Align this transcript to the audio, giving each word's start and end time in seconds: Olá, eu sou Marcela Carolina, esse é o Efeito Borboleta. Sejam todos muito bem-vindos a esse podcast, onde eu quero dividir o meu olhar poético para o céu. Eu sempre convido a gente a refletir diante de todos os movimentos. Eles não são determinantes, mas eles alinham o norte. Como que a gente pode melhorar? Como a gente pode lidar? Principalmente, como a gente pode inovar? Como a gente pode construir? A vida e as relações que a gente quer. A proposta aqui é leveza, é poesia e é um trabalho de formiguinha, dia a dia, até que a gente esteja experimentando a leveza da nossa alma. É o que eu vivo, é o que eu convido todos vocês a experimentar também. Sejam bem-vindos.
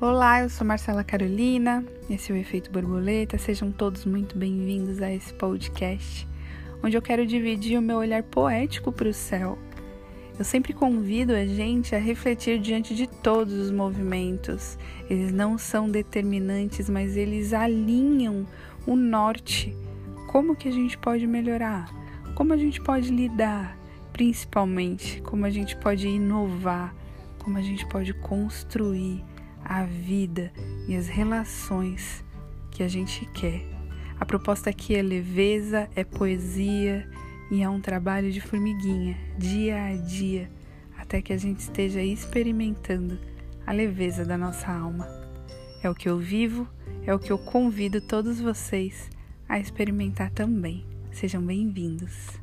Olá, 0.00 0.42
eu 0.42 0.48
sou 0.48 0.64
Marcela 0.64 1.02
Carolina, 1.02 1.84
esse 2.08 2.30
é 2.30 2.34
o 2.36 2.38
Efeito 2.38 2.70
Borboleta. 2.70 3.36
Sejam 3.36 3.72
todos 3.72 4.04
muito 4.04 4.38
bem-vindos 4.38 5.02
a 5.02 5.12
esse 5.12 5.34
podcast, 5.34 6.24
onde 6.80 6.96
eu 6.96 7.02
quero 7.02 7.26
dividir 7.26 7.76
o 7.76 7.82
meu 7.82 7.96
olhar 7.96 8.22
poético 8.22 8.92
para 8.92 9.08
o 9.08 9.12
céu. 9.12 9.58
Eu 10.38 10.44
sempre 10.44 10.72
convido 10.72 11.32
a 11.32 11.44
gente 11.44 11.96
a 11.96 11.98
refletir 11.98 12.60
diante 12.60 12.94
de 12.94 13.08
todos 13.08 13.52
os 13.52 13.72
movimentos. 13.72 14.78
Eles 15.10 15.32
não 15.32 15.58
são 15.58 15.90
determinantes, 15.90 16.88
mas 16.88 17.16
eles 17.16 17.52
alinham 17.52 18.46
o 18.86 18.94
norte. 18.94 19.76
Como 20.28 20.54
que 20.54 20.68
a 20.68 20.72
gente 20.72 20.96
pode 20.96 21.26
melhorar? 21.26 21.92
Como 22.36 22.52
a 22.52 22.56
gente 22.56 22.80
pode 22.80 23.10
lidar? 23.10 23.76
Principalmente, 24.12 25.20
como 25.22 25.44
a 25.44 25.50
gente 25.50 25.76
pode 25.76 26.06
inovar? 26.06 26.94
Como 27.40 27.58
a 27.58 27.62
gente 27.62 27.84
pode 27.88 28.14
construir? 28.14 29.24
A 29.68 29.84
vida 29.84 30.50
e 30.88 30.96
as 30.96 31.06
relações 31.06 32.24
que 32.70 32.82
a 32.82 32.88
gente 32.88 33.26
quer. 33.26 33.62
A 34.18 34.24
proposta 34.24 34.70
aqui 34.70 34.96
é 34.96 35.02
leveza, 35.02 35.88
é 35.94 36.02
poesia 36.02 37.08
e 37.50 37.62
é 37.62 37.68
um 37.68 37.80
trabalho 37.80 38.32
de 38.32 38.40
formiguinha, 38.40 39.16
dia 39.36 39.84
a 39.84 39.96
dia, 39.96 40.50
até 40.96 41.20
que 41.20 41.32
a 41.32 41.36
gente 41.36 41.60
esteja 41.60 42.02
experimentando 42.02 43.18
a 43.66 43.72
leveza 43.72 44.24
da 44.24 44.38
nossa 44.38 44.72
alma. 44.72 45.06
É 45.82 45.88
o 45.88 45.94
que 45.94 46.08
eu 46.08 46.18
vivo, 46.18 46.66
é 47.06 47.14
o 47.14 47.18
que 47.18 47.30
eu 47.30 47.38
convido 47.38 48.00
todos 48.00 48.40
vocês 48.40 49.10
a 49.48 49.60
experimentar 49.60 50.30
também. 50.30 50.84
Sejam 51.12 51.42
bem-vindos. 51.42 52.40